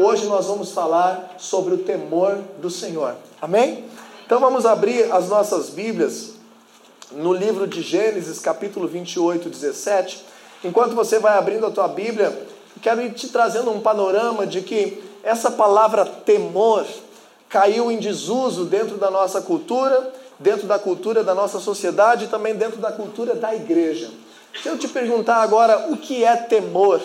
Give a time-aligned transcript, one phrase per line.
[0.00, 3.16] Hoje nós vamos falar sobre o temor do Senhor.
[3.42, 3.84] Amém?
[4.24, 6.34] Então vamos abrir as nossas Bíblias
[7.10, 10.24] no livro de Gênesis, capítulo 28, 17.
[10.62, 12.46] Enquanto você vai abrindo a tua Bíblia,
[12.80, 16.86] quero ir te trazendo um panorama de que essa palavra temor
[17.48, 22.54] caiu em desuso dentro da nossa cultura, dentro da cultura da nossa sociedade e também
[22.54, 24.08] dentro da cultura da igreja.
[24.62, 27.00] Se eu te perguntar agora o que é temor,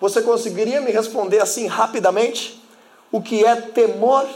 [0.00, 2.60] você conseguiria me responder assim rapidamente?
[3.12, 4.26] O que é temor?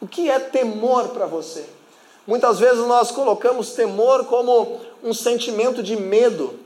[0.00, 1.64] O que é temor para você?
[2.26, 6.58] Muitas vezes nós colocamos temor como um sentimento de medo,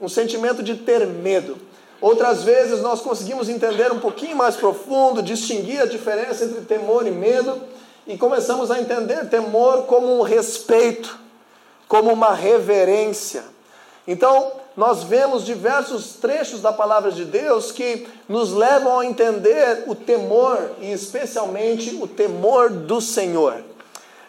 [0.00, 1.56] um sentimento de ter medo.
[2.00, 7.10] Outras vezes nós conseguimos entender um pouquinho mais profundo, distinguir a diferença entre temor e
[7.10, 7.62] medo,
[8.06, 11.18] e começamos a entender temor como um respeito,
[11.88, 13.44] como uma reverência.
[14.06, 19.94] Então, nós vemos diversos trechos da palavra de Deus que nos levam a entender o
[19.94, 23.62] temor e especialmente o temor do Senhor.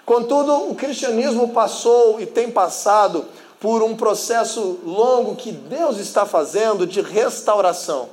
[0.05, 3.25] Contudo, o cristianismo passou e tem passado
[3.59, 8.09] por um processo longo que Deus está fazendo de restauração.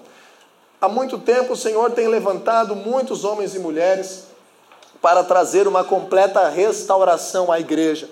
[0.80, 4.24] Há muito tempo o Senhor tem levantado muitos homens e mulheres
[5.02, 8.08] para trazer uma completa restauração à igreja.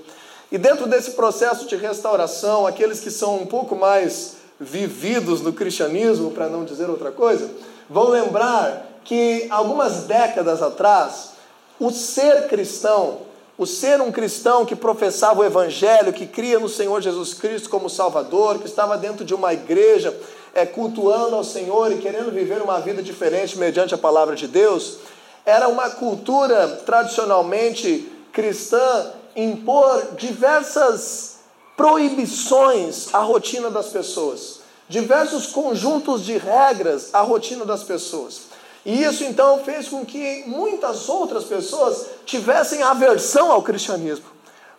[0.50, 6.30] E dentro desse processo de restauração, aqueles que são um pouco mais vividos no cristianismo,
[6.30, 7.50] para não dizer outra coisa,
[7.88, 11.30] vão lembrar que algumas décadas atrás,
[11.78, 13.18] o ser cristão,
[13.58, 17.90] o ser um cristão que professava o evangelho, que cria no Senhor Jesus Cristo como
[17.90, 20.16] Salvador, que estava dentro de uma igreja,
[20.55, 24.98] é, cultuando ao Senhor e querendo viver uma vida diferente mediante a palavra de Deus,
[25.44, 31.38] era uma cultura tradicionalmente cristã impor diversas
[31.76, 38.42] proibições à rotina das pessoas, diversos conjuntos de regras à rotina das pessoas.
[38.84, 44.26] E isso então fez com que muitas outras pessoas tivessem aversão ao cristianismo,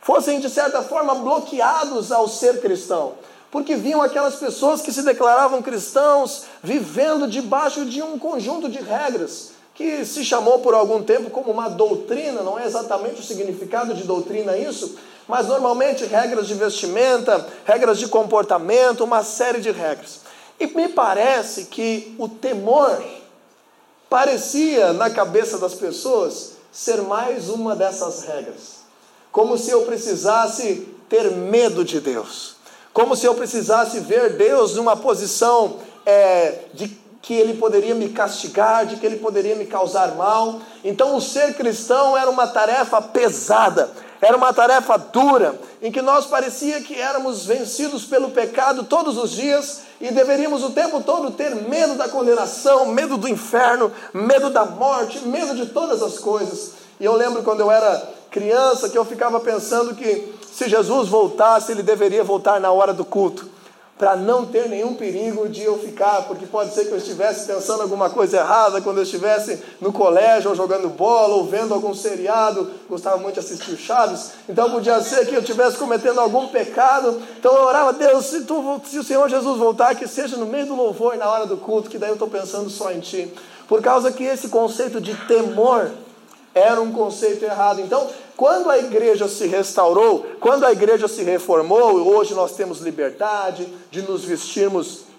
[0.01, 3.13] fossem de certa forma bloqueados ao ser cristão,
[3.51, 9.58] porque viam aquelas pessoas que se declaravam cristãos vivendo debaixo de um conjunto de regras
[9.79, 14.03] que se chamou por algum tempo como uma doutrina, não é exatamente o significado de
[14.03, 20.19] doutrina isso, mas normalmente regras de vestimenta, regras de comportamento, uma série de regras.
[20.59, 23.01] E me parece que o temor
[24.09, 28.79] parecia na cabeça das pessoas ser mais uma dessas regras.
[29.31, 32.57] Como se eu precisasse ter medo de Deus.
[32.91, 38.85] Como se eu precisasse ver Deus numa posição é, de que ele poderia me castigar,
[38.85, 40.59] de que ele poderia me causar mal.
[40.83, 43.91] Então, o ser cristão era uma tarefa pesada,
[44.21, 49.31] era uma tarefa dura, em que nós parecia que éramos vencidos pelo pecado todos os
[49.31, 54.65] dias e deveríamos o tempo todo ter medo da condenação, medo do inferno, medo da
[54.65, 56.71] morte, medo de todas as coisas.
[56.99, 58.01] E eu lembro quando eu era
[58.31, 63.05] criança que eu ficava pensando que se Jesus voltasse, ele deveria voltar na hora do
[63.05, 63.58] culto
[63.99, 67.81] para não ter nenhum perigo de eu ficar, porque pode ser que eu estivesse pensando
[67.81, 72.71] alguma coisa errada quando eu estivesse no colégio, ou jogando bola, ou vendo algum seriado,
[72.89, 77.53] gostava muito de assistir Chaves, então podia ser que eu estivesse cometendo algum pecado, então
[77.53, 80.75] eu orava, Deus, se, tu, se o Senhor Jesus voltar, que seja no meio do
[80.75, 83.33] louvor e na hora do culto, que daí eu estou pensando só em Ti,
[83.67, 85.91] por causa que esse conceito de temor
[86.53, 92.07] era um conceito errado, então quando a igreja se restaurou, quando a igreja se reformou,
[92.07, 95.09] hoje nós temos liberdade de nos vestirmos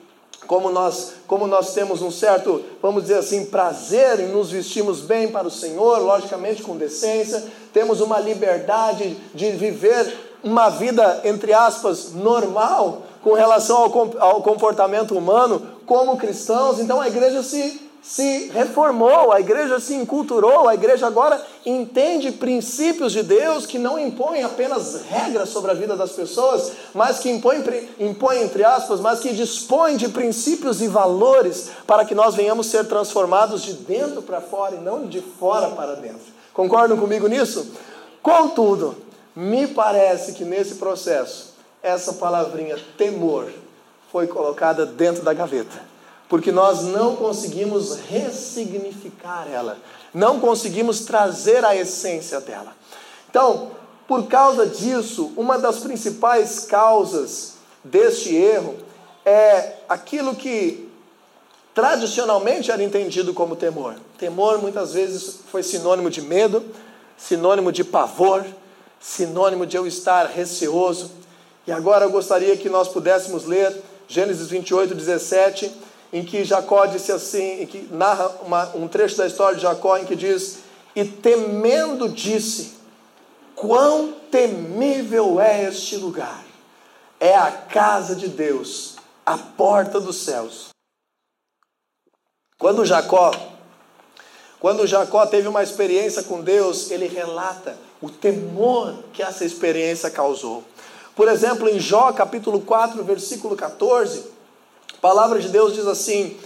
[0.46, 5.28] como nós, como nós temos um certo, vamos dizer assim, prazer em nos vestirmos bem
[5.28, 12.12] para o Senhor, logicamente com decência, temos uma liberdade de viver uma vida, entre aspas,
[12.14, 19.30] normal com relação ao, ao comportamento humano como cristãos, então a igreja se se reformou,
[19.30, 25.02] a igreja se enculturou, a igreja agora entende princípios de Deus que não impõem apenas
[25.02, 30.08] regras sobre a vida das pessoas, mas que impõem, entre aspas, mas que dispõem de
[30.08, 35.06] princípios e valores para que nós venhamos ser transformados de dentro para fora e não
[35.06, 36.32] de fora para dentro.
[36.54, 37.70] Concordam comigo nisso?
[38.22, 38.96] Contudo,
[39.36, 43.50] me parece que nesse processo, essa palavrinha temor
[44.10, 45.89] foi colocada dentro da gaveta
[46.30, 49.76] porque nós não conseguimos ressignificar ela,
[50.14, 52.72] não conseguimos trazer a essência dela.
[53.28, 53.72] Então,
[54.06, 58.76] por causa disso, uma das principais causas deste erro
[59.24, 60.88] é aquilo que
[61.74, 63.96] tradicionalmente era entendido como temor.
[64.16, 66.64] Temor muitas vezes foi sinônimo de medo,
[67.18, 68.46] sinônimo de pavor,
[69.00, 71.10] sinônimo de eu estar receoso.
[71.66, 77.12] E agora eu gostaria que nós pudéssemos ler Gênesis 28, 17 em que Jacó disse
[77.12, 80.58] assim, em que narra uma, um trecho da história de Jacó em que diz:
[80.94, 82.74] E temendo disse:
[83.54, 86.44] Quão temível é este lugar!
[87.18, 90.70] É a casa de Deus, a porta dos céus.
[92.58, 93.30] Quando Jacó,
[94.58, 100.64] quando Jacó teve uma experiência com Deus, ele relata o temor que essa experiência causou.
[101.14, 104.29] Por exemplo, em Jó capítulo 4, versículo 14,
[105.00, 106.36] a palavra de Deus diz assim: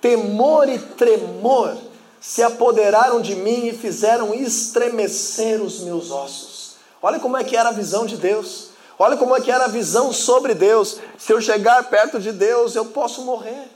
[0.00, 1.76] Temor e tremor
[2.18, 6.76] se apoderaram de mim e fizeram estremecer os meus ossos.
[7.02, 8.70] Olha como é que era a visão de Deus.
[8.98, 10.96] Olha como é que era a visão sobre Deus.
[11.18, 13.68] Se eu chegar perto de Deus, eu posso morrer.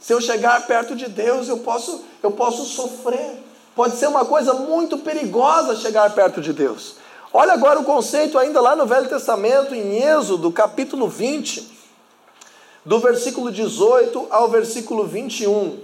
[0.00, 3.40] Se eu chegar perto de Deus, eu posso, eu posso sofrer.
[3.76, 6.96] Pode ser uma coisa muito perigosa chegar perto de Deus.
[7.32, 11.75] Olha agora o conceito ainda lá no Velho Testamento, em Êxodo, capítulo 20,
[12.86, 15.78] do versículo 18 ao versículo 21.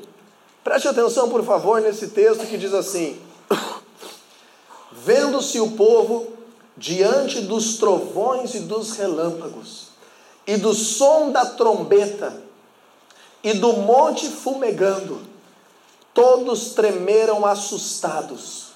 [0.64, 3.20] Preste atenção, por favor, nesse texto que diz assim:
[4.90, 6.28] Vendo-se o povo
[6.74, 9.88] diante dos trovões e dos relâmpagos,
[10.46, 12.40] e do som da trombeta,
[13.44, 15.20] e do monte fumegando,
[16.14, 18.72] todos tremeram assustados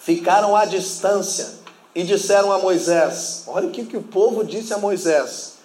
[0.00, 1.60] ficaram à distância
[1.94, 5.58] e disseram a Moisés: Olha o que, que o povo disse a Moisés: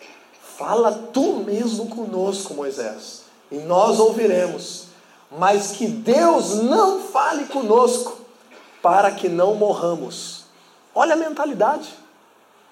[0.58, 4.86] Fala tu mesmo conosco, Moisés, e nós ouviremos,
[5.32, 8.18] mas que Deus não fale conosco,
[8.82, 10.46] para que não morramos.
[10.94, 11.90] Olha a mentalidade,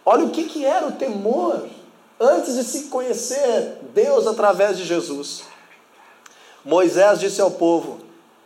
[0.05, 1.67] olha o que, que era o temor
[2.19, 5.43] antes de se conhecer Deus através de Jesus.
[6.63, 7.97] Moisés disse ao povo: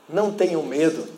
[0.09, 1.17] Não tenham medo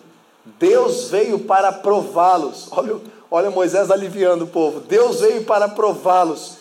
[0.58, 2.68] Deus veio para prová-los.
[2.72, 2.96] Olha,
[3.30, 4.80] olha Moisés aliviando o povo.
[4.80, 6.58] Deus veio para prová-los,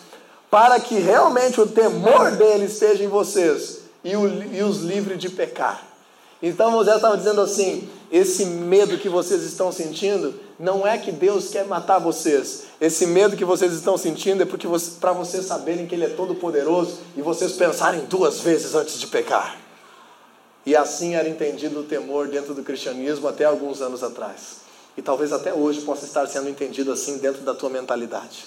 [0.49, 5.85] para que realmente o temor dele esteja em vocês e, os livre de pecar.
[6.41, 11.49] Então Moisés estava dizendo assim: esse medo que vocês estão sentindo não é que Deus
[11.49, 12.63] quer matar vocês.
[12.79, 14.67] Esse medo que vocês estão sentindo é porque
[14.99, 19.07] para vocês saberem que Ele é todo poderoso e vocês pensarem duas vezes antes de
[19.07, 19.57] pecar.
[20.65, 24.59] E assim era entendido o temor dentro do cristianismo até alguns anos atrás.
[24.97, 28.45] E talvez até hoje possa estar sendo entendido assim dentro da tua mentalidade.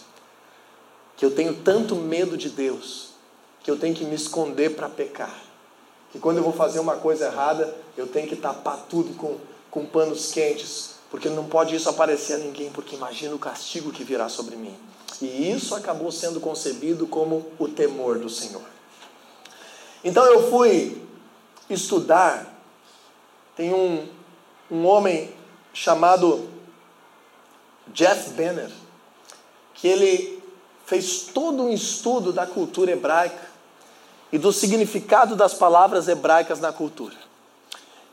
[1.22, 3.10] Que eu tenho tanto medo de Deus,
[3.62, 5.32] que eu tenho que me esconder para pecar.
[6.10, 9.36] Que quando eu vou fazer uma coisa errada, eu tenho que tapar tudo com,
[9.70, 14.02] com panos quentes, porque não pode isso aparecer a ninguém, porque imagina o castigo que
[14.02, 14.74] virá sobre mim.
[15.20, 18.64] E isso acabou sendo concebido como o temor do Senhor.
[20.02, 21.00] Então eu fui
[21.70, 22.52] estudar,
[23.54, 24.08] tem um,
[24.69, 25.32] um homem
[25.72, 26.48] chamado
[27.94, 28.72] Jeff Benner,
[29.74, 30.31] que ele
[30.92, 33.50] fez todo um estudo da cultura hebraica
[34.30, 37.14] e do significado das palavras hebraicas na cultura.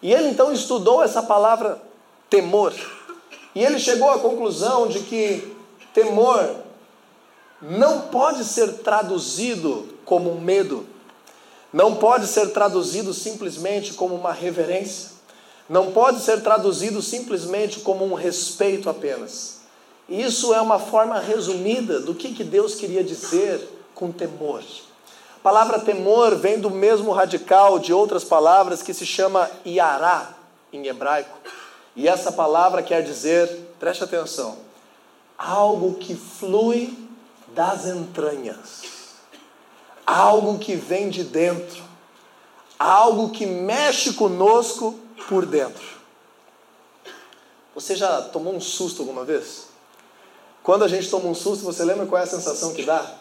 [0.02, 1.82] E ele então estudou essa palavra
[2.30, 2.74] temor.
[3.54, 5.54] E ele chegou à conclusão de que
[5.94, 6.56] temor
[7.62, 10.88] não pode ser traduzido como medo,
[11.74, 15.10] não pode ser traduzido simplesmente como uma reverência,
[15.68, 19.59] não pode ser traduzido simplesmente como um respeito apenas.
[20.10, 24.64] Isso é uma forma resumida do que, que Deus queria dizer com temor.
[25.38, 30.34] A palavra temor vem do mesmo radical de outras palavras que se chama iará
[30.74, 31.38] em hebraico.
[31.96, 33.48] E essa palavra quer dizer,
[33.80, 34.58] preste atenção,
[35.38, 36.98] algo que flui
[37.54, 39.00] das entranhas
[40.10, 41.84] algo que vem de dentro,
[42.80, 46.00] algo que mexe conosco por dentro.
[47.76, 49.69] Você já tomou um susto alguma vez?
[50.64, 53.14] Quando a gente toma um susto, você lembra qual é a sensação que dá?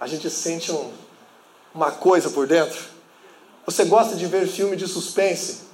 [0.00, 0.90] A gente sente um,
[1.74, 2.78] uma coisa por dentro.
[3.64, 5.66] Você gosta de ver filme de suspense?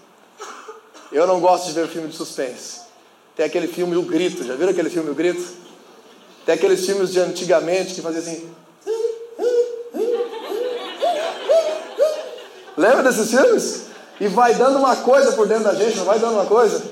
[1.11, 2.81] Eu não gosto de ver filme de suspense.
[3.37, 5.43] Tem aquele filme O Grito, já viram aquele filme O Grito?
[6.47, 8.51] Tem aqueles filmes de antigamente que faziam assim.
[12.77, 13.83] Lembra desses filmes?
[14.21, 16.83] E vai dando uma coisa por dentro da gente, não vai dando uma coisa?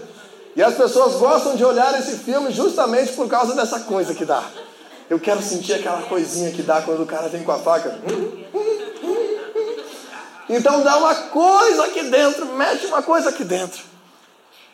[0.61, 4.45] E as pessoas gostam de olhar esse filme justamente por causa dessa coisa que dá.
[5.09, 7.99] Eu quero sentir aquela coisinha que dá quando o cara vem com a faca.
[10.51, 13.81] Então dá uma coisa aqui dentro, mete uma coisa aqui dentro.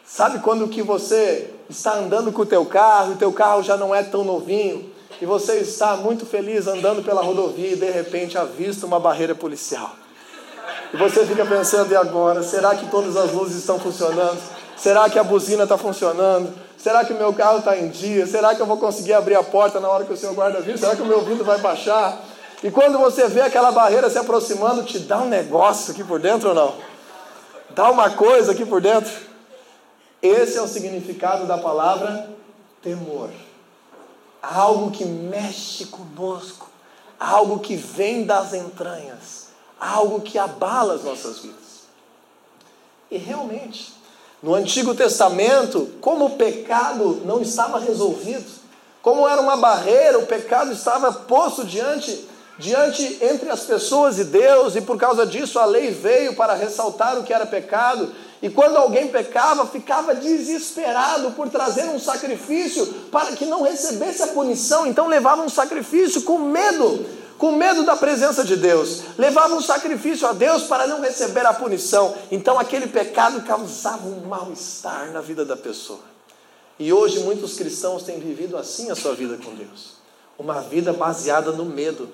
[0.05, 3.76] Sabe quando que você está andando com o teu carro, e o teu carro já
[3.76, 8.37] não é tão novinho, e você está muito feliz andando pela rodovia e de repente
[8.37, 9.95] avista uma barreira policial.
[10.93, 12.43] E você fica pensando, e agora?
[12.43, 14.56] Será que todas as luzes estão funcionando?
[14.76, 16.52] Será que a buzina está funcionando?
[16.76, 18.26] Será que o meu carro está em dia?
[18.26, 20.78] Será que eu vou conseguir abrir a porta na hora que o senhor guarda vir?
[20.78, 22.21] Será que o meu vidro vai baixar?
[22.62, 26.50] E quando você vê aquela barreira se aproximando, te dá um negócio aqui por dentro
[26.50, 26.75] ou não?
[27.71, 29.12] Dá uma coisa aqui por dentro?
[30.23, 32.28] Esse é o significado da palavra
[32.83, 33.30] temor.
[34.42, 36.68] Algo que mexe conosco,
[37.18, 39.49] algo que vem das entranhas,
[39.80, 41.87] algo que abala as nossas vidas.
[43.11, 43.92] E realmente,
[44.43, 48.45] no Antigo Testamento, como o pecado não estava resolvido,
[49.02, 52.28] como era uma barreira, o pecado estava posto diante
[52.59, 57.19] diante entre as pessoas e Deus, e por causa disso a lei veio para ressaltar
[57.19, 58.11] o que era pecado.
[58.43, 64.28] E quando alguém pecava, ficava desesperado por trazer um sacrifício para que não recebesse a
[64.28, 67.05] punição, então levava um sacrifício com medo
[67.38, 71.52] com medo da presença de Deus, levava um sacrifício a Deus para não receber a
[71.52, 72.14] punição.
[72.31, 76.00] Então aquele pecado causava um mal-estar na vida da pessoa.
[76.78, 79.97] E hoje muitos cristãos têm vivido assim a sua vida com Deus.
[80.38, 82.09] Uma vida baseada no medo,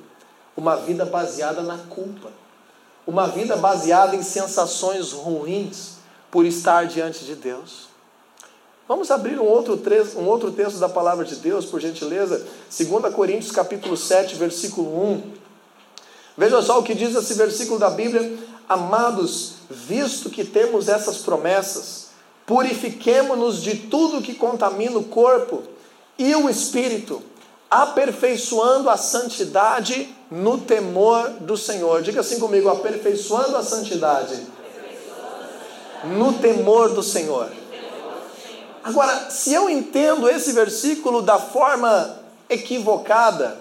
[0.57, 2.31] uma vida baseada na culpa,
[3.07, 5.97] uma vida baseada em sensações ruins
[6.31, 7.92] por estar diante de Deus.
[8.93, 9.81] Vamos abrir um outro,
[10.19, 12.47] um outro texto da palavra de Deus, por gentileza,
[12.79, 15.23] 2 Coríntios capítulo 7, versículo 1.
[16.37, 18.37] Veja só o que diz esse versículo da Bíblia.
[18.69, 22.09] Amados, visto que temos essas promessas,
[22.45, 25.63] purifiquemo-nos de tudo que contamina o corpo
[26.19, 27.23] e o espírito,
[27.71, 32.03] aperfeiçoando a santidade no temor do Senhor.
[32.03, 34.39] Diga assim comigo: aperfeiçoando a santidade
[36.05, 37.62] no temor do Senhor.
[38.85, 43.59] Agora, se eu entendo esse versículo da forma equivocada,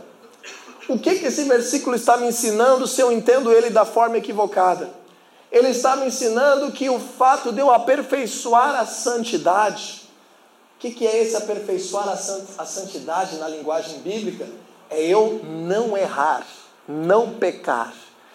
[0.87, 4.89] o que, que esse versículo está me ensinando se eu entendo ele da forma equivocada?
[5.51, 10.01] Ele está me ensinando que o fato de eu aperfeiçoar a santidade,
[10.75, 14.47] o que, que é esse aperfeiçoar a santidade na linguagem bíblica?
[14.89, 16.45] É eu não errar,
[16.87, 17.93] não pecar,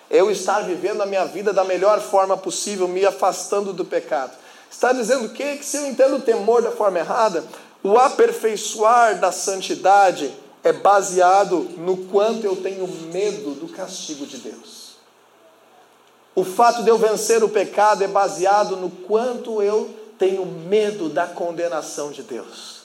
[0.09, 4.33] eu estar vivendo a minha vida da melhor forma possível, me afastando do pecado.
[4.77, 5.57] Está dizendo o quê?
[5.57, 7.43] Que se eu entendo o temor da forma errada,
[7.83, 10.31] o aperfeiçoar da santidade
[10.63, 14.97] é baseado no quanto eu tenho medo do castigo de Deus.
[16.35, 21.27] O fato de eu vencer o pecado é baseado no quanto eu tenho medo da
[21.27, 22.83] condenação de Deus.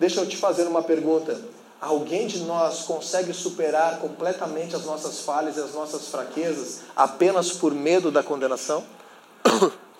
[0.00, 1.40] Deixa eu te fazer uma pergunta.
[1.80, 7.72] Alguém de nós consegue superar completamente as nossas falhas e as nossas fraquezas apenas por
[7.72, 8.82] medo da condenação?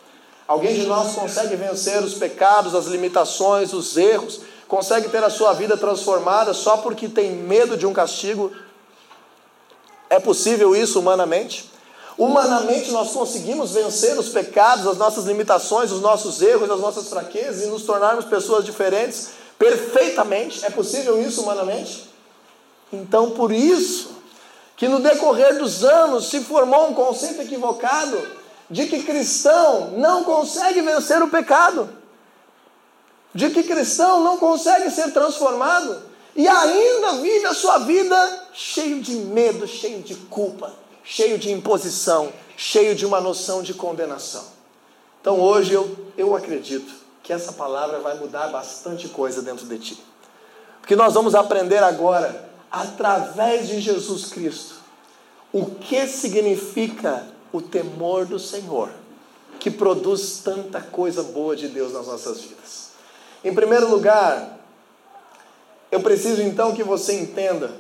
[0.47, 5.53] Alguém de nós consegue vencer os pecados, as limitações, os erros, consegue ter a sua
[5.53, 8.53] vida transformada só porque tem medo de um castigo?
[10.11, 11.71] É possível isso humanamente?
[12.19, 17.63] Humanamente nós conseguimos vencer os pecados, as nossas limitações, os nossos erros, as nossas fraquezas
[17.63, 20.65] e nos tornarmos pessoas diferentes perfeitamente?
[20.65, 22.11] É possível isso humanamente?
[22.93, 24.11] Então, por isso
[24.77, 28.42] que no decorrer dos anos se formou um conceito equivocado
[28.73, 31.91] de que cristão não consegue vencer o pecado,
[33.35, 36.02] de que cristão não consegue ser transformado
[36.35, 40.73] e ainda vive a sua vida cheio de medo, cheio de culpa,
[41.05, 44.45] cheio de imposição, cheio de uma noção de condenação.
[45.21, 50.02] Então hoje eu, eu acredito que essa palavra vai mudar bastante coisa dentro de ti.
[50.81, 54.76] Porque nós vamos aprender agora, através de Jesus Cristo,
[55.52, 58.90] o que significa o temor do Senhor,
[59.61, 62.88] que produz tanta coisa boa de Deus nas nossas vidas.
[63.44, 64.59] Em primeiro lugar,
[65.90, 67.71] eu preciso então que você entenda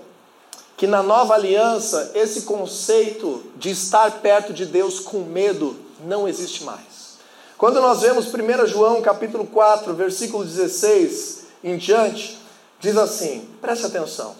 [0.76, 6.64] que na nova aliança esse conceito de estar perto de Deus com medo não existe
[6.64, 7.16] mais.
[7.56, 12.38] Quando nós vemos 1 João capítulo 4, versículo 16 em diante,
[12.80, 14.34] diz assim: preste atenção.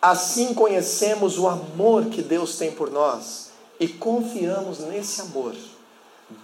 [0.00, 3.49] Assim conhecemos o amor que Deus tem por nós
[3.80, 5.54] e confiamos nesse amor.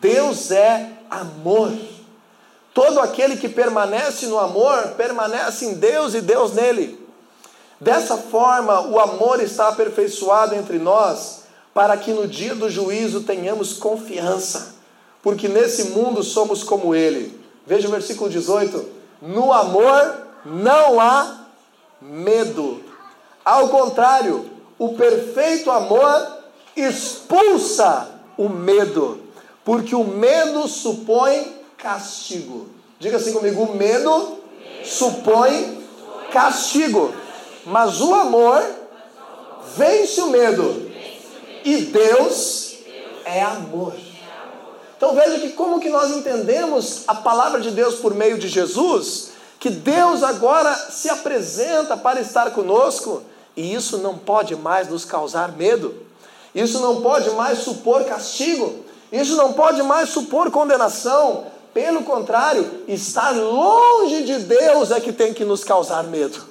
[0.01, 1.71] Deus é amor.
[2.73, 7.07] Todo aquele que permanece no amor, permanece em Deus e Deus nele.
[7.79, 11.43] Dessa forma, o amor está aperfeiçoado entre nós,
[11.75, 14.75] para que no dia do juízo tenhamos confiança,
[15.23, 17.39] porque nesse mundo somos como ele.
[17.67, 18.89] Veja o versículo 18:
[19.21, 21.47] No amor não há
[22.01, 22.83] medo.
[23.45, 26.36] Ao contrário, o perfeito amor
[26.77, 29.21] expulsa o medo,
[29.65, 32.69] porque o medo supõe castigo.
[32.99, 34.39] Diga assim comigo: o medo
[34.85, 35.83] supõe
[36.31, 37.15] castigo,
[37.65, 38.63] mas o amor
[39.77, 40.91] vence o medo,
[41.65, 42.77] e Deus
[43.25, 43.95] é amor.
[44.97, 49.31] Então veja que como que nós entendemos a palavra de Deus por meio de Jesus,
[49.61, 53.23] que Deus agora se apresenta para estar conosco
[53.57, 56.06] E isso não pode mais nos causar medo.
[56.57, 58.77] Isso não pode mais supor castigo.
[59.13, 61.45] Isso não pode mais supor condenação.
[61.75, 66.43] Pelo contrário, estar longe de Deus é que tem que nos causar medo.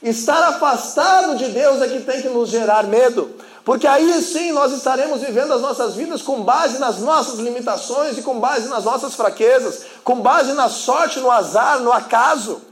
[0.00, 3.28] Estar afastado de Deus é que tem que nos gerar medo.
[3.64, 8.22] Porque aí sim nós estaremos vivendo as nossas vidas com base nas nossas limitações e
[8.22, 12.62] com base nas nossas fraquezas, com base na sorte, no azar, no acaso.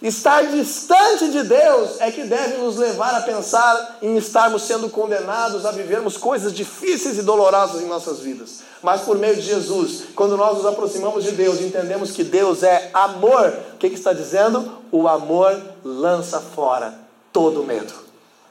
[0.00, 5.66] Estar distante de Deus é que deve nos levar a pensar em estarmos sendo condenados
[5.66, 8.60] a vivermos coisas difíceis e dolorosas em nossas vidas.
[8.80, 12.90] Mas por meio de Jesus, quando nós nos aproximamos de Deus, entendemos que Deus é
[12.94, 13.52] amor.
[13.74, 14.78] O que, que está dizendo?
[14.92, 16.94] O amor lança fora
[17.32, 17.92] todo medo.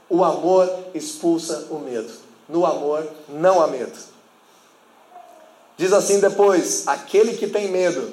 [0.09, 2.11] O amor expulsa o medo.
[2.49, 3.97] No amor não há medo.
[5.77, 8.11] Diz assim depois: aquele que tem medo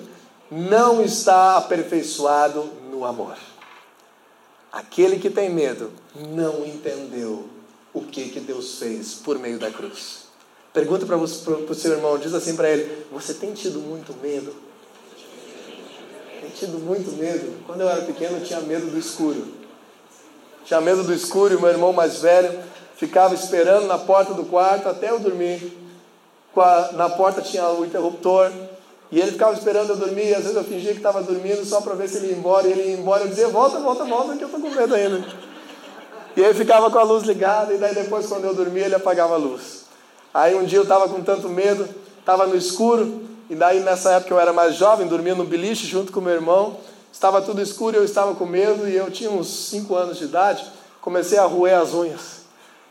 [0.51, 3.37] não está aperfeiçoado no amor.
[4.73, 7.49] Aquele que tem medo não entendeu
[7.93, 10.25] o que, que Deus fez por meio da cruz.
[10.73, 14.55] Pergunta para o seu irmão, diz assim para ele: Você tem tido muito medo?
[16.41, 17.65] Tem tido muito medo?
[17.67, 19.47] Quando eu era pequeno, eu tinha medo do escuro.
[20.65, 22.63] Tinha medo do escuro e meu irmão mais velho
[22.97, 25.79] ficava esperando na porta do quarto até eu dormir.
[26.93, 28.51] Na porta tinha o interruptor,
[29.15, 31.81] e ele ficava esperando eu dormir, e às vezes eu fingia que estava dormindo só
[31.81, 34.37] para ver se ele ia embora, e ele ia embora, eu dizia, volta, volta, volta,
[34.37, 35.25] que eu estou com medo ainda.
[36.37, 39.35] E ele ficava com a luz ligada, e daí depois quando eu dormia ele apagava
[39.35, 39.85] a luz.
[40.35, 44.35] Aí um dia eu estava com tanto medo, estava no escuro, e daí nessa época
[44.35, 46.79] eu era mais jovem, dormia no beliche junto com meu irmão,
[47.13, 50.25] estava tudo escuro e eu estava com medo, e eu tinha uns 5 anos de
[50.25, 50.67] idade,
[51.01, 52.43] comecei a roer as unhas.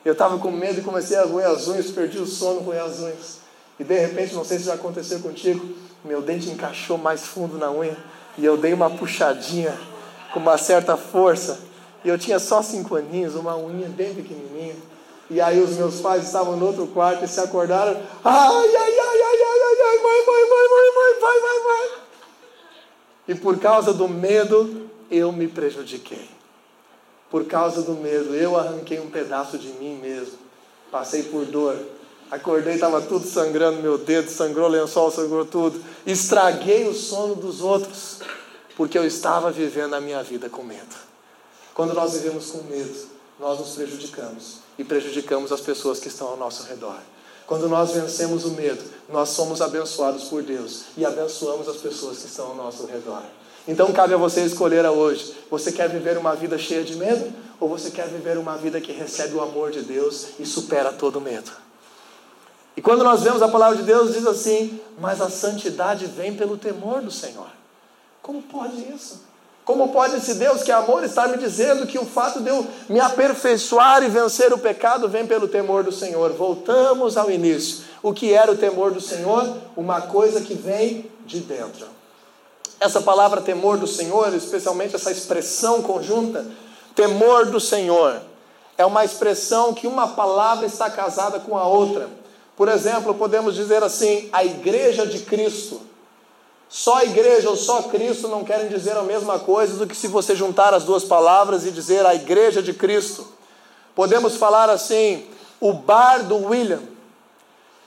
[0.06, 3.02] Eu estava com medo e comecei a roer as unhas, perdi o sono, roer as
[3.02, 3.40] unhas.
[3.78, 7.72] E de repente, não sei se já aconteceu contigo, meu dente encaixou mais fundo na
[7.72, 7.98] unha
[8.38, 9.78] e eu dei uma puxadinha
[10.34, 11.60] com uma certa força.
[12.04, 14.76] E eu tinha só cinco aninhos, uma unha bem pequenininha.
[15.30, 17.94] E aí os meus pais estavam no outro quarto e se acordaram.
[18.24, 22.00] Ai, ai, ai, ai, ai, ai, ai, mãe, mãe, mãe, mãe, mãe, vai, vai, vai.
[23.30, 26.30] E por causa do medo, eu me prejudiquei.
[27.32, 30.38] Por causa do medo, eu arranquei um pedaço de mim mesmo.
[30.92, 31.80] Passei por dor,
[32.34, 35.80] Acordei, estava tudo sangrando, meu dedo sangrou, lençol sangrou tudo.
[36.04, 38.22] Estraguei o sono dos outros,
[38.76, 40.96] porque eu estava vivendo a minha vida com medo.
[41.76, 42.92] Quando nós vivemos com medo,
[43.40, 46.98] nós nos prejudicamos e prejudicamos as pessoas que estão ao nosso redor.
[47.46, 52.26] Quando nós vencemos o medo, nós somos abençoados por Deus e abençoamos as pessoas que
[52.26, 53.22] estão ao nosso redor.
[53.68, 57.70] Então cabe a você escolher hoje: você quer viver uma vida cheia de medo ou
[57.70, 61.52] você quer viver uma vida que recebe o amor de Deus e supera todo medo?
[62.76, 66.58] E quando nós vemos a palavra de Deus, diz assim: Mas a santidade vem pelo
[66.58, 67.48] temor do Senhor.
[68.22, 69.22] Como pode isso?
[69.66, 72.68] Como pode esse Deus que é amor estar me dizendo que o fato de eu
[72.90, 76.32] me aperfeiçoar e vencer o pecado vem pelo temor do Senhor?
[76.34, 77.86] Voltamos ao início.
[78.02, 79.58] O que era o temor do Senhor?
[79.78, 81.88] Uma coisa que vem de dentro.
[82.78, 86.46] Essa palavra temor do Senhor, especialmente essa expressão conjunta,
[86.94, 88.22] temor do Senhor,
[88.78, 92.10] é uma expressão que uma palavra está casada com a outra.
[92.56, 95.82] Por exemplo, podemos dizer assim: a igreja de Cristo.
[96.70, 100.08] Só a igreja ou só Cristo não querem dizer a mesma coisa do que se
[100.08, 103.28] você juntar as duas palavras e dizer a igreja de Cristo.
[103.96, 105.26] Podemos falar assim:
[105.60, 106.82] o bar do William.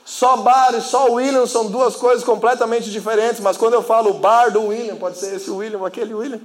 [0.05, 4.53] Só bar e só William são duas coisas completamente diferentes, mas quando eu falo bar
[4.53, 6.41] do William, pode ser esse William, aquele William,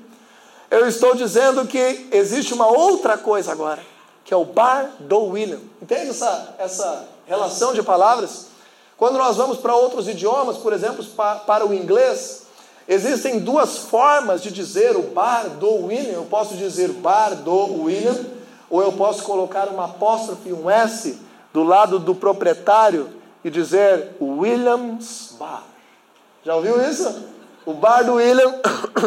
[0.72, 3.84] eu estou dizendo que existe uma outra coisa agora,
[4.26, 5.60] que é o bar do William.
[5.80, 8.48] Entende essa, essa relação de palavras.
[8.98, 11.04] Quando nós vamos para outros idiomas, por exemplo,
[11.48, 12.44] para o inglês,
[12.88, 16.12] existem duas formas de dizer o bar do William.
[16.12, 18.18] Eu posso dizer bar do William,
[18.70, 21.18] ou eu posso colocar uma apóstrofe, um S,
[21.54, 23.10] do lado do proprietário
[23.44, 25.64] e dizer Williams Bar.
[26.44, 27.24] Já ouviu isso?
[27.66, 28.56] O bar do William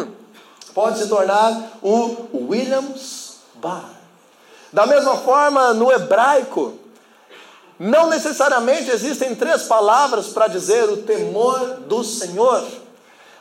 [0.75, 3.91] pode se tornar o Williams Bar.
[4.73, 6.79] Da mesma forma, no hebraico,
[7.79, 12.65] não necessariamente existem três palavras para dizer o temor do Senhor,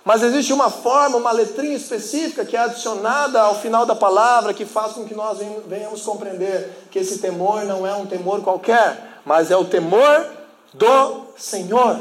[0.05, 4.65] mas existe uma forma, uma letrinha específica que é adicionada ao final da palavra que
[4.65, 9.49] faz com que nós venhamos compreender que esse temor não é um temor qualquer, mas
[9.49, 10.25] é o temor
[10.73, 11.99] do Senhor.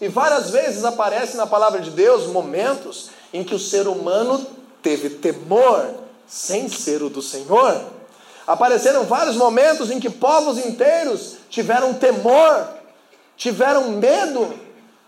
[0.00, 4.44] E várias vezes aparece na palavra de Deus momentos em que o ser humano
[4.82, 5.86] teve temor
[6.26, 7.80] sem ser o do Senhor.
[8.46, 12.68] Apareceram vários momentos em que povos inteiros tiveram temor,
[13.36, 14.54] tiveram medo,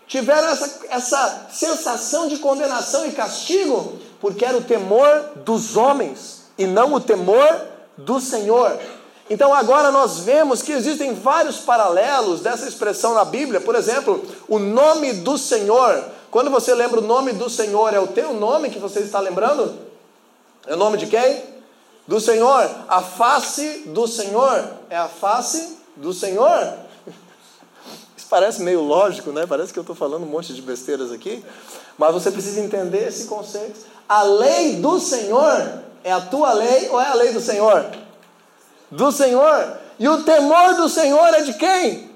[0.05, 6.65] tiveram essa, essa sensação de condenação e castigo, porque era o temor dos homens e
[6.65, 7.61] não o temor
[7.97, 8.77] do Senhor.
[9.29, 13.61] Então agora nós vemos que existem vários paralelos dessa expressão na Bíblia.
[13.61, 16.03] Por exemplo, o nome do Senhor.
[16.31, 19.77] Quando você lembra o nome do Senhor, é o teu nome que você está lembrando?
[20.67, 21.43] É o nome de quem?
[22.09, 22.69] Do Senhor.
[22.87, 26.73] A face do Senhor é a face do Senhor.
[28.17, 29.45] Isso parece meio lógico, né?
[29.45, 31.45] Parece que eu estou falando um monte de besteiras aqui.
[31.97, 33.79] Mas você precisa entender esse conceito.
[34.07, 37.85] A lei do Senhor é a tua lei ou é a lei do Senhor?
[38.91, 39.77] do Senhor.
[39.97, 42.09] E o temor do Senhor é de quem?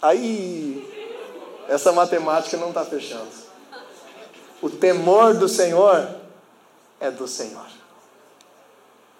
[0.00, 0.86] Aí,
[1.68, 3.28] essa matemática não está fechando.
[4.62, 6.08] O temor do Senhor
[7.00, 7.66] é do Senhor,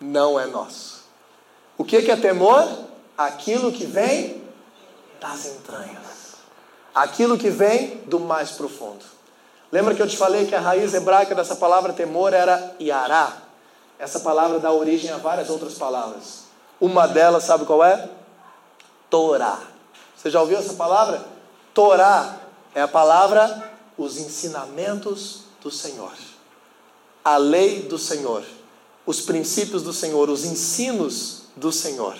[0.00, 1.04] não é nosso.
[1.78, 2.66] O que é temor?
[3.16, 4.42] Aquilo que vem
[5.20, 6.36] das entranhas,
[6.94, 9.04] aquilo que vem do mais profundo.
[9.72, 13.32] Lembra que eu te falei que a raiz hebraica dessa palavra temor era Yará?
[13.98, 16.44] Essa palavra dá origem a várias outras palavras.
[16.80, 18.08] Uma delas, sabe qual é?
[19.08, 19.58] Torá.
[20.16, 21.24] Você já ouviu essa palavra?
[21.72, 22.36] Torá
[22.74, 26.12] é a palavra os ensinamentos do Senhor.
[27.26, 28.44] A lei do Senhor,
[29.04, 32.16] os princípios do Senhor, os ensinos do Senhor.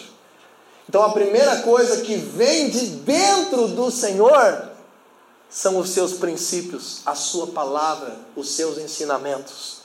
[0.89, 4.69] Então a primeira coisa que vem de dentro do Senhor
[5.49, 9.77] são os seus princípios, a sua palavra, os seus ensinamentos.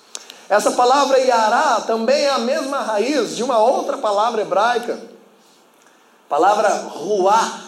[0.49, 4.99] Essa palavra Yará também é a mesma raiz de uma outra palavra hebraica,
[6.27, 7.61] palavra Ruá.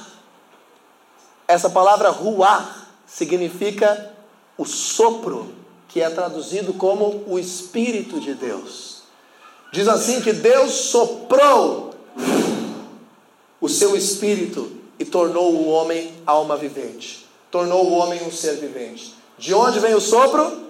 [1.48, 4.12] Essa palavra Ruá significa
[4.58, 5.54] o sopro,
[5.94, 9.04] que é traduzido como o Espírito de Deus.
[9.72, 11.94] Diz assim que Deus soprou
[13.62, 19.16] o seu espírito e tornou o homem alma vivente, tornou o homem um ser vivente.
[19.38, 20.64] De onde vem o sopro?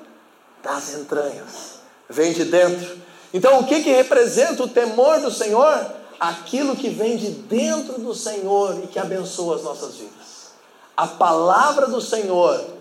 [0.61, 2.97] Das entranhas vem de dentro.
[3.33, 5.89] Então, o que, que representa o temor do Senhor?
[6.19, 10.51] Aquilo que vem de dentro do Senhor e que abençoa as nossas vidas.
[10.95, 12.72] A palavra do Senhor,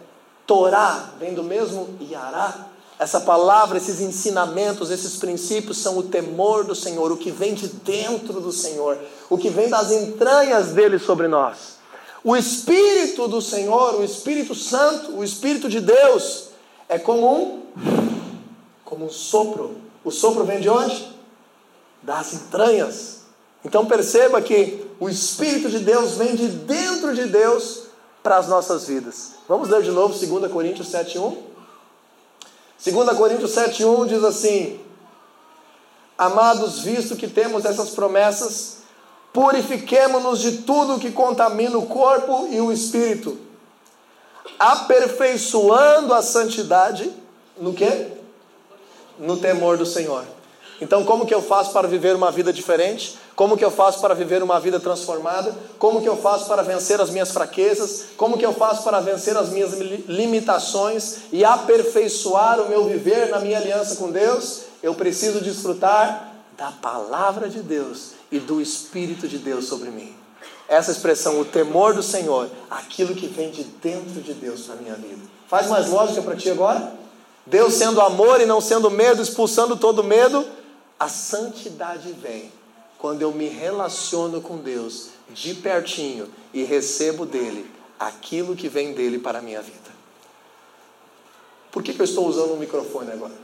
[0.53, 2.67] Torá, vem do mesmo Yará.
[2.99, 7.69] Essa palavra, esses ensinamentos, esses princípios são o temor do Senhor, o que vem de
[7.69, 8.99] dentro do Senhor,
[9.31, 11.79] o que vem das entranhas dele sobre nós.
[12.23, 16.49] O Espírito do Senhor, o Espírito Santo, o Espírito de Deus,
[16.87, 17.63] é como um
[18.85, 19.79] como um sopro.
[20.05, 21.17] O sopro vem de onde?
[22.03, 23.21] Das entranhas.
[23.65, 27.82] Então perceba que o Espírito de Deus vem de dentro de Deus
[28.23, 29.33] para as nossas vidas.
[29.49, 31.37] Vamos ler de novo 2 Coríntios 7,1?
[32.85, 34.81] 2 Coríntios 7,1 diz assim:
[36.17, 38.79] Amados, visto que temos essas promessas,
[39.33, 43.39] purifiquemo-nos de tudo que contamina o corpo e o espírito,
[44.59, 47.13] aperfeiçoando a santidade
[47.59, 48.23] no que?
[49.19, 50.25] no temor do Senhor.
[50.83, 53.17] Então, como que eu faço para viver uma vida diferente?
[53.37, 55.55] Como que eu faço para viver uma vida transformada?
[55.79, 58.07] Como que eu faço para vencer as minhas fraquezas?
[58.17, 59.75] Como que eu faço para vencer as minhas
[60.09, 64.63] limitações e aperfeiçoar o meu viver na minha aliança com Deus?
[64.83, 70.13] Eu preciso desfrutar da palavra de Deus e do Espírito de Deus sobre mim.
[70.69, 74.79] Essa expressão, o temor do Senhor, aquilo que vem de dentro de Deus para a
[74.79, 75.23] minha vida.
[75.47, 76.93] Faz mais lógica para ti agora?
[77.47, 80.45] Deus sendo amor e não sendo medo, expulsando todo medo,
[81.03, 82.53] a santidade vem
[82.97, 89.19] quando eu me relaciono com Deus de pertinho e recebo dele aquilo que vem dele
[89.19, 89.91] para a minha vida.
[91.73, 93.35] Por que, que eu estou usando um microfone agora?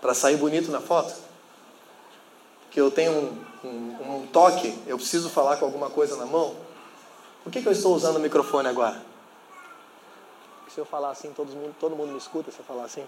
[0.00, 1.12] Para sair bonito na foto?
[2.70, 6.54] Que eu tenho um, um, um toque, eu preciso falar com alguma coisa na mão?
[7.42, 9.02] Por que, que eu estou usando o microfone agora?
[10.74, 13.06] se eu falar assim, todo mundo, todo mundo me escuta se eu falar assim?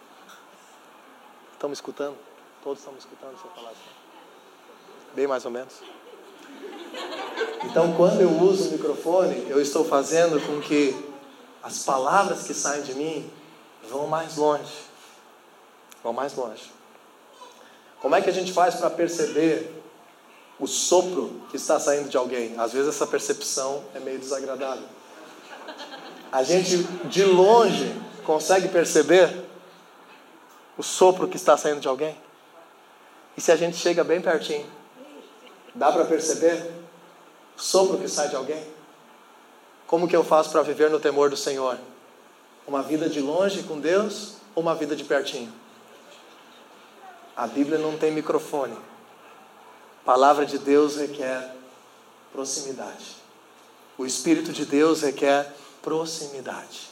[1.56, 2.14] Estão me escutando?
[2.62, 3.80] Todos estão me escutando eu falar assim?
[5.14, 5.72] Bem mais ou menos.
[7.64, 10.94] Então, quando eu uso o microfone, eu estou fazendo com que
[11.62, 13.30] as palavras que saem de mim
[13.88, 14.84] vão mais longe.
[16.04, 16.70] Vão mais longe.
[18.00, 19.82] Como é que a gente faz para perceber
[20.60, 22.54] o sopro que está saindo de alguém?
[22.60, 24.86] Às vezes essa percepção é meio desagradável
[26.36, 29.45] a gente de longe consegue perceber
[30.76, 32.16] o sopro que está saindo de alguém?
[33.36, 34.66] E se a gente chega bem pertinho,
[35.74, 36.70] dá para perceber
[37.56, 38.64] o sopro que sai de alguém?
[39.86, 41.78] Como que eu faço para viver no temor do Senhor?
[42.66, 45.52] Uma vida de longe com Deus ou uma vida de pertinho?
[47.36, 48.76] A Bíblia não tem microfone.
[50.04, 51.54] Palavra de Deus requer
[52.32, 53.16] proximidade.
[53.98, 56.88] O Espírito de Deus requer proximidade.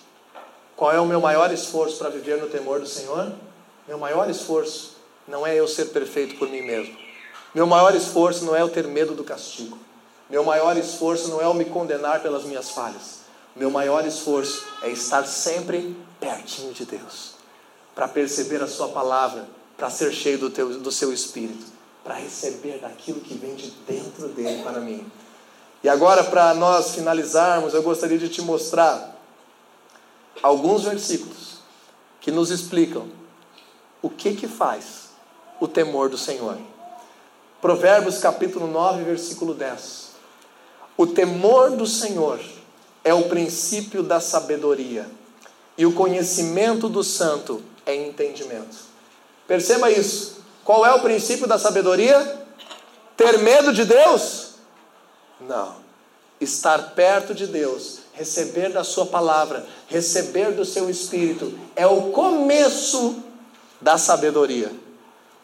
[0.77, 3.33] Qual é o meu maior esforço para viver no temor do Senhor?
[3.87, 4.97] Meu maior esforço
[5.29, 6.97] não é eu ser perfeito por mim mesmo.
[7.55, 9.79] Meu maior esforço não é eu ter medo do castigo.
[10.29, 13.25] Meu maior esforço não é eu me condenar pelas minhas falhas.
[13.55, 17.35] Meu maior esforço é estar sempre pertinho de Deus,
[17.95, 21.67] para perceber a Sua palavra, para ser cheio do, teu, do seu espírito,
[22.03, 25.07] para receber daquilo que vem de dentro dele para mim.
[25.85, 29.15] E agora, para nós finalizarmos, eu gostaria de te mostrar
[30.43, 31.59] alguns versículos
[32.21, 33.07] que nos explicam
[34.05, 35.09] o que que faz
[35.59, 36.59] o temor do Senhor.
[37.63, 40.09] Provérbios capítulo 9, versículo 10.
[40.95, 42.39] O temor do Senhor
[43.03, 45.11] é o princípio da sabedoria,
[45.79, 48.77] e o conhecimento do santo é entendimento.
[49.49, 50.45] Perceba isso.
[50.63, 52.47] Qual é o princípio da sabedoria?
[53.17, 54.57] Ter medo de Deus?
[55.41, 55.77] Não.
[56.39, 63.33] Estar perto de Deus, receber da Sua palavra, receber do seu Espírito, é o começo
[63.81, 64.73] da sabedoria.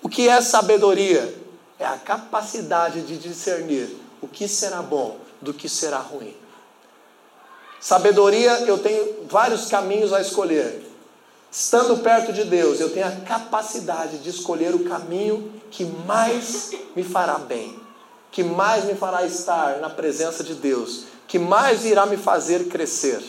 [0.02, 1.34] O que é sabedoria?
[1.78, 6.34] É a capacidade de discernir o que será bom do que será ruim.
[7.80, 10.86] Sabedoria, eu tenho vários caminhos a escolher.
[11.50, 17.02] Estando perto de Deus, eu tenho a capacidade de escolher o caminho que mais me
[17.02, 17.80] fará bem,
[18.30, 23.22] que mais me fará estar na presença de Deus, que mais irá me fazer crescer.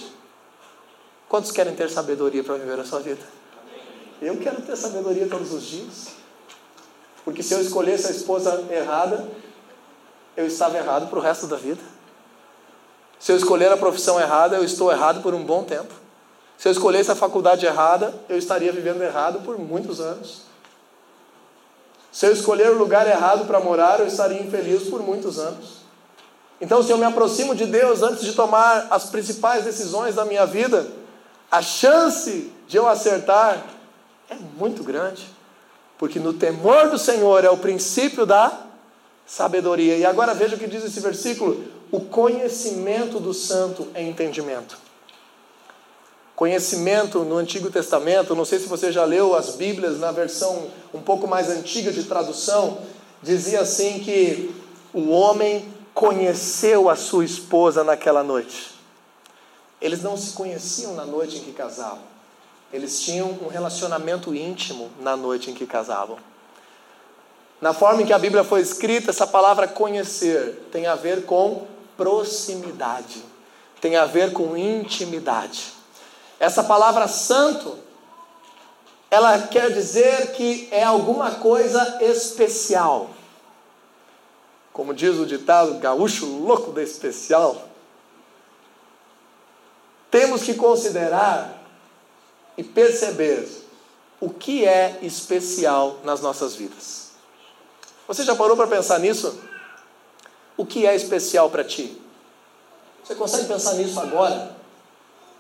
[1.30, 3.41] Quantos querem ter sabedoria para viver a sua vida?
[4.22, 6.10] Eu quero ter sabedoria todos os dias.
[7.26, 9.28] Porque se eu escolhesse a esposa errada,
[10.38, 11.82] eu estava errado para o resto da vida.
[13.20, 15.94] Se eu escolher a profissão errada, eu estou errado por um bom tempo.
[16.58, 20.44] Se eu escolhesse a faculdade errada, eu estaria vivendo errado por muitos anos.
[22.12, 25.82] Se eu escolher o lugar errado para morar, eu estaria infeliz por muitos anos.
[26.60, 30.46] Então, se eu me aproximo de Deus antes de tomar as principais decisões da minha
[30.46, 30.86] vida,
[31.50, 33.64] a chance de eu acertar
[34.32, 35.28] é muito grande.
[35.98, 38.66] Porque no temor do Senhor é o princípio da
[39.28, 39.98] sabedoria.
[39.98, 44.78] E agora veja o que diz esse versículo: o conhecimento do santo é entendimento.
[46.36, 51.00] Conhecimento no Antigo Testamento, não sei se você já leu as Bíblias na versão um
[51.00, 52.80] pouco mais antiga de tradução,
[53.22, 54.56] dizia assim que
[54.92, 58.72] o homem conheceu a sua esposa naquela noite.
[59.80, 62.11] Eles não se conheciam na noite em que casavam.
[62.72, 66.18] Eles tinham um relacionamento íntimo na noite em que casavam.
[67.60, 71.68] Na forma em que a Bíblia foi escrita, essa palavra conhecer tem a ver com
[71.96, 73.24] proximidade,
[73.80, 75.74] tem a ver com intimidade.
[76.40, 77.78] Essa palavra santo,
[79.12, 83.12] ela quer dizer que é alguma coisa especial.
[84.74, 87.68] Como diz o ditado gaúcho louco da especial,
[90.10, 91.61] temos que considerar
[92.62, 93.50] e perceber
[94.20, 97.10] o que é especial nas nossas vidas.
[98.08, 99.36] Você já parou para pensar nisso?
[100.56, 102.00] O que é especial para ti?
[103.04, 104.56] Você consegue pensar nisso agora?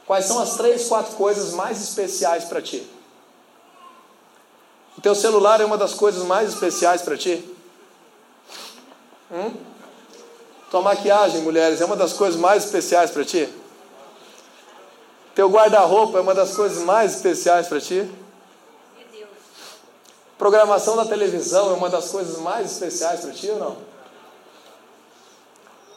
[0.07, 2.89] Quais são as três, quatro coisas mais especiais para ti?
[4.97, 7.47] O teu celular é uma das coisas mais especiais para ti?
[9.31, 9.53] Hum?
[10.71, 13.47] Tua maquiagem, mulheres, é uma das coisas mais especiais para ti?
[15.33, 18.09] Teu guarda-roupa é uma das coisas mais especiais para ti?
[20.37, 23.77] Programação da televisão é uma das coisas mais especiais para ti ou não?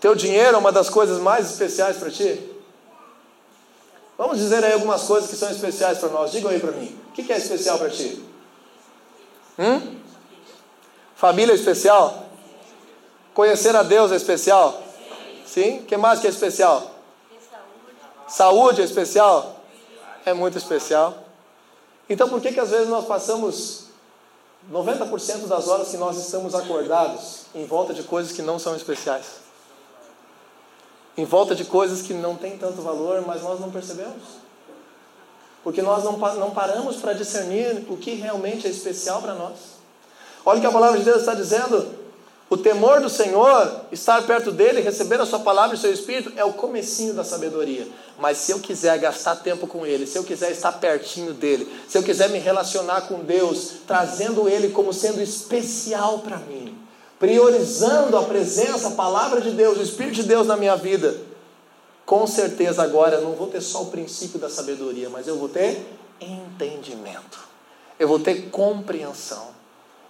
[0.00, 2.50] Teu dinheiro é uma das coisas mais especiais para ti?
[4.16, 6.30] Vamos dizer aí algumas coisas que são especiais para nós.
[6.30, 6.96] Diga aí para mim.
[7.08, 8.22] O que é especial para ti?
[9.58, 9.98] Hum?
[11.16, 12.26] Família é especial?
[13.32, 14.80] Conhecer a Deus é especial?
[15.46, 15.78] Sim?
[15.78, 16.93] O que mais que é especial?
[18.26, 19.60] Saúde é especial?
[20.24, 21.14] É muito especial.
[22.08, 23.84] Então por que, que às vezes nós passamos
[24.72, 29.44] 90% das horas que nós estamos acordados em volta de coisas que não são especiais?
[31.16, 34.22] Em volta de coisas que não têm tanto valor, mas nós não percebemos?
[35.62, 39.54] Porque nós não, não paramos para discernir o que realmente é especial para nós.
[40.44, 42.03] Olha o que a palavra de Deus está dizendo
[42.54, 46.32] o temor do Senhor, estar perto dele, receber a sua palavra e o seu espírito,
[46.36, 47.84] é o comecinho da sabedoria.
[48.16, 51.98] Mas se eu quiser gastar tempo com ele, se eu quiser estar pertinho dele, se
[51.98, 56.78] eu quiser me relacionar com Deus, trazendo ele como sendo especial para mim,
[57.18, 61.20] priorizando a presença, a palavra de Deus, o Espírito de Deus na minha vida,
[62.06, 65.84] com certeza agora não vou ter só o princípio da sabedoria, mas eu vou ter
[66.20, 67.40] entendimento,
[67.98, 69.48] eu vou ter compreensão,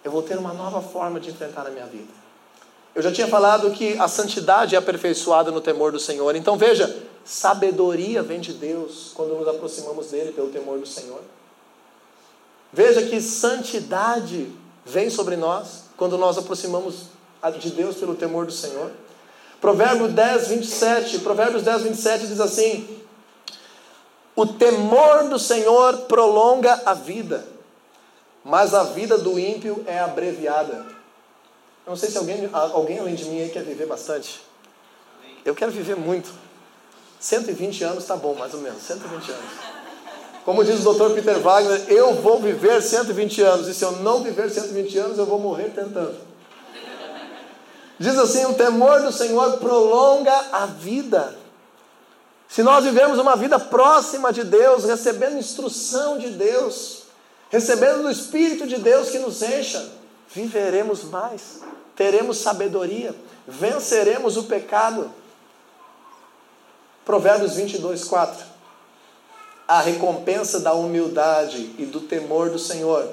[0.04, 2.23] eu vou ter uma nova forma de enfrentar a minha vida.
[2.94, 6.36] Eu já tinha falado que a santidade é aperfeiçoada no temor do Senhor.
[6.36, 11.20] Então veja, sabedoria vem de Deus quando nos aproximamos dele pelo temor do Senhor.
[12.72, 14.50] Veja que santidade
[14.84, 17.06] vem sobre nós quando nós aproximamos
[17.58, 18.90] de Deus pelo temor do Senhor.
[19.60, 22.98] Provérbio 10, 27, Provérbios 10, 27 diz assim:
[24.36, 27.46] O temor do Senhor prolonga a vida,
[28.44, 30.84] mas a vida do ímpio é abreviada.
[31.86, 34.42] Eu não sei se alguém, alguém além de mim aí quer viver bastante.
[35.44, 36.30] Eu quero viver muito.
[37.20, 39.50] 120 anos está bom, mais ou menos, 120 anos.
[40.44, 41.14] Como diz o Dr.
[41.14, 45.24] Peter Wagner, eu vou viver 120 anos, e se eu não viver 120 anos, eu
[45.24, 46.16] vou morrer tentando.
[47.98, 51.38] Diz assim: o temor do Senhor prolonga a vida.
[52.48, 57.04] Se nós vivemos uma vida próxima de Deus, recebendo instrução de Deus,
[57.50, 59.90] recebendo do Espírito de Deus que nos encha,
[60.34, 61.60] viveremos mais,
[61.96, 63.14] teremos sabedoria,
[63.46, 65.10] venceremos o pecado.
[67.04, 68.44] Provérbios 22, 4.
[69.66, 73.08] A recompensa da humildade e do temor do Senhor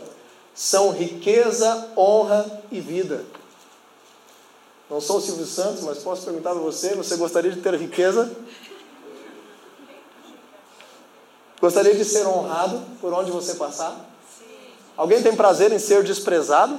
[0.53, 3.23] são riqueza, honra e vida.
[4.89, 8.29] Não sou o Silvio Santos, mas posso perguntar para você: você gostaria de ter riqueza?
[11.61, 13.95] Gostaria de ser honrado por onde você passar?
[14.97, 16.77] Alguém tem prazer em ser desprezado?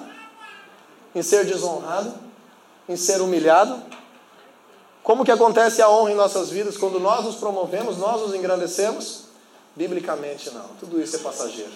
[1.14, 2.14] Em ser desonrado?
[2.88, 3.83] Em ser humilhado?
[5.03, 6.77] Como que acontece a honra em nossas vidas?
[6.77, 9.25] Quando nós nos promovemos, nós nos engrandecemos?
[9.75, 10.68] Biblicamente não.
[10.79, 11.72] Tudo isso é passageiro.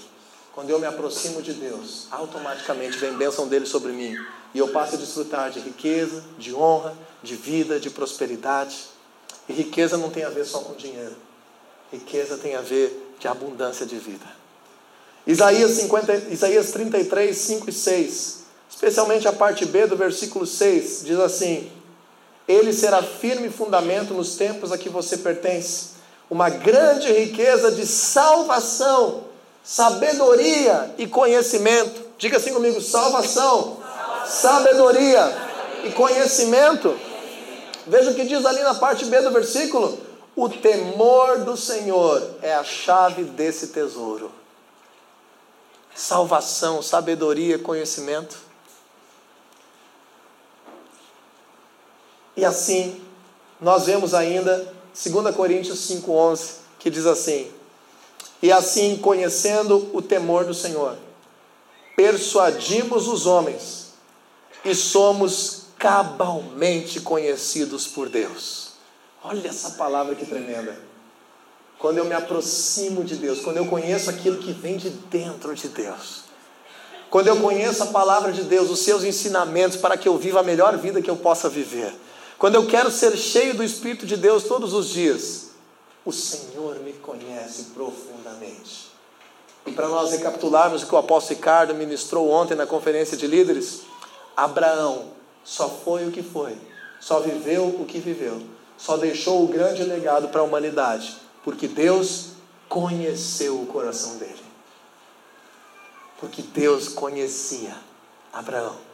[0.54, 4.16] Quando eu me aproximo de Deus, automaticamente vem bênção dele sobre mim.
[4.54, 8.86] E eu passo a desfrutar de riqueza, de honra, de vida, de prosperidade.
[9.48, 11.14] E riqueza não tem a ver só com dinheiro.
[11.92, 14.24] Riqueza tem a ver de abundância de vida.
[15.26, 18.35] Isaías, 50, Isaías 33, 5 e 6,
[18.76, 21.72] especialmente a parte B do versículo 6, diz assim:
[22.46, 25.92] Ele será firme fundamento nos tempos a que você pertence,
[26.28, 29.24] uma grande riqueza de salvação,
[29.64, 32.02] sabedoria e conhecimento.
[32.18, 33.78] Diga assim comigo: salvação,
[34.26, 35.34] sabedoria
[35.84, 36.94] e conhecimento.
[37.86, 39.98] Veja o que diz ali na parte B do versículo:
[40.34, 44.30] o temor do Senhor é a chave desse tesouro.
[45.94, 48.44] Salvação, sabedoria, conhecimento.
[52.36, 53.00] E assim,
[53.60, 57.50] nós vemos ainda 2 Coríntios 5,11, que diz assim:
[58.42, 60.96] E assim, conhecendo o temor do Senhor,
[61.96, 63.92] persuadimos os homens
[64.64, 68.72] e somos cabalmente conhecidos por Deus.
[69.22, 70.76] Olha essa palavra que tremenda.
[71.78, 75.68] Quando eu me aproximo de Deus, quando eu conheço aquilo que vem de dentro de
[75.68, 76.24] Deus,
[77.10, 80.42] quando eu conheço a palavra de Deus, os seus ensinamentos para que eu viva a
[80.42, 81.94] melhor vida que eu possa viver,
[82.38, 85.50] quando eu quero ser cheio do Espírito de Deus todos os dias,
[86.04, 88.90] o Senhor me conhece profundamente.
[89.66, 93.80] E para nós recapitularmos o que o apóstolo Ricardo ministrou ontem na conferência de líderes,
[94.36, 95.10] Abraão
[95.42, 96.56] só foi o que foi,
[97.00, 98.40] só viveu o que viveu,
[98.76, 102.32] só deixou o grande legado para a humanidade, porque Deus
[102.68, 104.44] conheceu o coração dele.
[106.20, 107.74] Porque Deus conhecia
[108.32, 108.85] Abraão.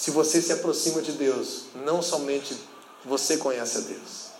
[0.00, 2.56] Se você se aproxima de Deus, não somente
[3.04, 4.30] você conhece a Deus,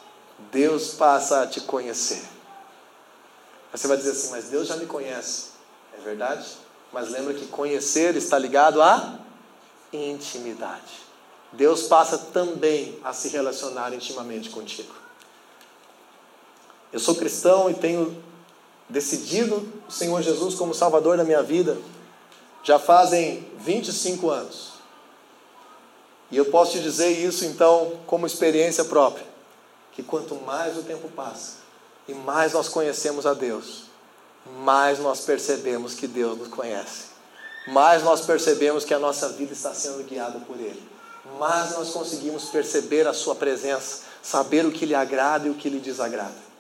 [0.51, 2.23] Deus passa a te conhecer.
[3.71, 5.49] Você vai dizer assim, mas Deus já me conhece.
[5.99, 6.49] É verdade?
[6.91, 9.19] Mas lembra que conhecer está ligado a
[9.93, 11.03] intimidade.
[11.53, 14.95] Deus passa também a se relacionar intimamente contigo.
[16.91, 18.25] Eu sou cristão e tenho
[18.89, 21.77] decidido o Senhor Jesus como Salvador da minha vida
[22.63, 24.80] já fazem 25 anos.
[26.31, 29.27] E eu posso te dizer isso então como experiência própria,
[29.93, 31.59] que quanto mais o tempo passa
[32.07, 33.85] e mais nós conhecemos a Deus,
[34.63, 37.11] mais nós percebemos que Deus nos conhece
[37.67, 40.83] mais nós percebemos que a nossa vida está sendo guiada por Ele.
[41.39, 45.69] Mais nós conseguimos perceber a Sua presença, saber o que lhe agrada e o que
[45.69, 46.51] lhe desagrada.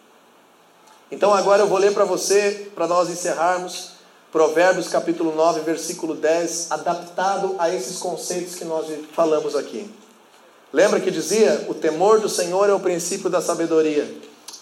[1.10, 3.92] Então agora eu vou ler para você, para nós encerrarmos,
[4.32, 9.90] Provérbios capítulo 9, versículo 10, adaptado a esses conceitos que nós falamos aqui.
[10.72, 14.08] Lembra que dizia: o temor do Senhor é o princípio da sabedoria,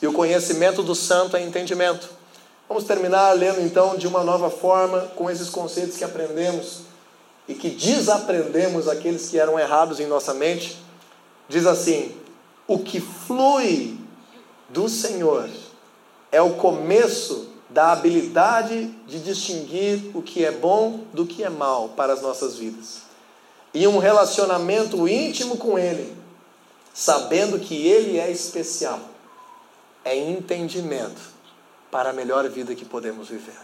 [0.01, 2.09] e o conhecimento do santo é entendimento.
[2.67, 6.81] Vamos terminar lendo então de uma nova forma com esses conceitos que aprendemos
[7.47, 10.83] e que desaprendemos aqueles que eram errados em nossa mente.
[11.47, 12.17] Diz assim:
[12.67, 13.99] o que flui
[14.71, 15.47] do Senhor
[16.33, 21.91] é o começo da habilidade de distinguir o que é bom do que é mal
[21.91, 23.03] para as nossas vidas.
[23.75, 26.17] E um relacionamento íntimo com Ele,
[26.95, 29.01] sabendo que Ele é especial,
[30.05, 31.21] é entendimento
[31.91, 33.59] para a melhor vida que podemos viver.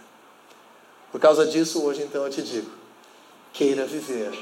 [1.10, 2.70] Por causa disso, hoje então eu te digo:
[3.52, 4.32] queira viver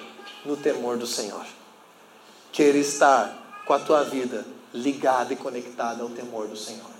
[0.44, 1.44] no temor do Senhor.
[2.50, 4.44] Queira estar com a tua vida
[4.74, 6.91] ligada e conectada ao temor do Senhor.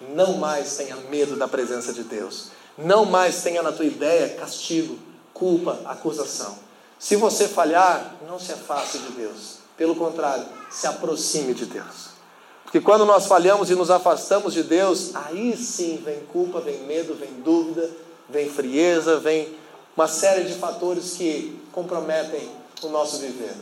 [0.00, 2.48] Não mais tenha medo da presença de Deus.
[2.76, 4.98] Não mais tenha na tua ideia castigo,
[5.32, 6.58] culpa, acusação.
[6.98, 9.58] Se você falhar, não se afaste de Deus.
[9.76, 12.16] Pelo contrário, se aproxime de Deus.
[12.64, 17.14] Porque quando nós falhamos e nos afastamos de Deus, aí sim vem culpa, vem medo,
[17.14, 17.88] vem dúvida,
[18.28, 19.54] vem frieza, vem
[19.96, 22.50] uma série de fatores que comprometem
[22.82, 23.54] o nosso viver.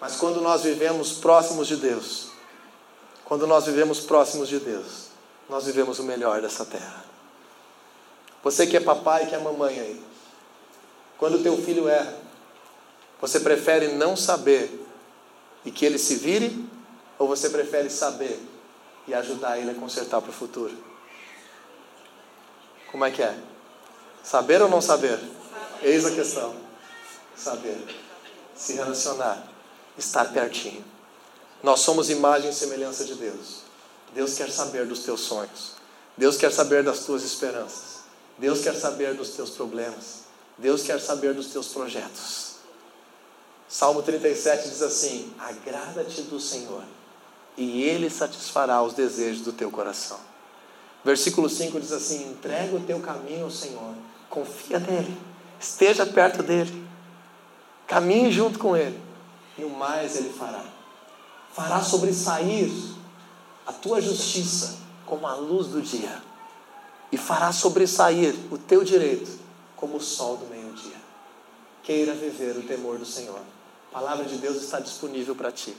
[0.00, 2.28] Mas quando nós vivemos próximos de Deus,
[3.24, 5.11] quando nós vivemos próximos de Deus,
[5.48, 7.04] nós vivemos o melhor dessa terra.
[8.42, 10.02] Você que é papai, que é mamãe aí,
[11.18, 12.16] quando teu filho erra,
[13.20, 14.84] você prefere não saber
[15.64, 16.68] e que ele se vire,
[17.18, 18.40] ou você prefere saber
[19.06, 20.76] e ajudar ele a consertar para o futuro?
[22.90, 23.38] Como é que é?
[24.22, 25.18] Saber ou não saber?
[25.82, 26.54] Eis a questão.
[27.36, 27.78] Saber.
[28.54, 29.46] Se relacionar.
[29.96, 30.84] Estar pertinho.
[31.62, 33.62] Nós somos imagem e semelhança de Deus.
[34.14, 35.72] Deus quer saber dos teus sonhos.
[36.16, 38.02] Deus quer saber das tuas esperanças.
[38.38, 40.22] Deus quer saber dos teus problemas.
[40.58, 42.52] Deus quer saber dos teus projetos.
[43.68, 46.84] Salmo 37 diz assim: Agrada-te do Senhor,
[47.56, 50.18] e Ele satisfará os desejos do teu coração.
[51.02, 53.94] Versículo 5 diz assim: Entrega o teu caminho ao Senhor,
[54.28, 55.16] confia nele,
[55.58, 56.86] esteja perto dele,
[57.86, 59.00] caminhe junto com ele,
[59.56, 60.64] e o mais ele fará.
[61.52, 62.70] Fará sobressair
[63.66, 66.22] a tua justiça como a luz do dia,
[67.10, 69.38] e fará sobressair o teu direito
[69.76, 70.96] como o sol do meio-dia.
[71.82, 73.40] Queira viver o temor do Senhor.
[73.90, 75.76] A palavra de Deus está disponível para ti.